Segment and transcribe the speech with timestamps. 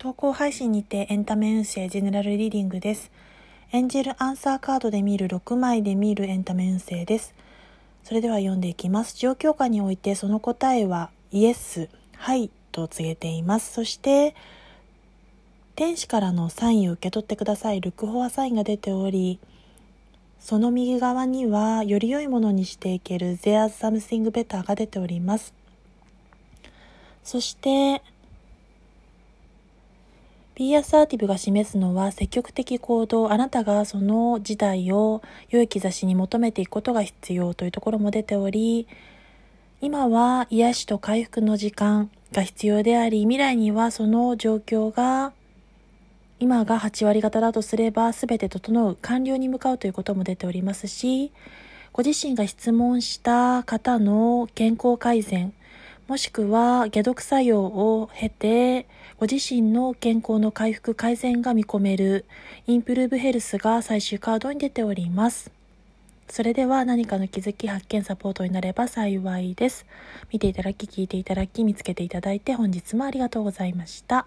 [0.00, 3.10] 投稿配信にてエンタメ運勢ジェネラルリーディングです。
[3.70, 7.34] エンジェルアンサーカードで見る6枚で見るエンタメ運勢です。
[8.02, 9.14] それでは読んでいきます。
[9.18, 13.74] 状況下においてその答えはイエス、はいと告げています。
[13.74, 14.34] そして、
[15.76, 17.82] 天使からのサインを受け取ってください。
[17.82, 19.38] ルクホアサインが出ており、
[20.38, 25.52] その右側にはより良いものにしていける There's something better が出ております。
[27.22, 28.02] そして、
[30.60, 38.86] Be assertive が示すのは積極的行動、あなたがその事態を良い兆しに求めていくことが必要というところも出ており、
[39.80, 45.32] 今は癒しと回復の時間が必要であり、未来にはその状況が
[46.40, 51.32] 今が8割方だとすれば全て整う完了に向かうということも出ておりますし
[51.92, 55.52] ご自身が質問した方の健康改善
[56.10, 58.88] もしくは解毒作用を経て
[59.20, 62.24] ご自身の健康の回復改善が見込める
[62.66, 65.52] インプルーブヘルスが最終カードに出ております。
[66.28, 69.86] それでは何かの気づき発見サポートになれば幸いです。
[70.32, 74.26] 見ていただき聞いていただき見つけていただいて本日もありがとうございました。